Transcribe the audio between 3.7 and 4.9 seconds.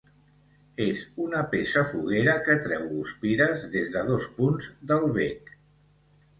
des de dos punts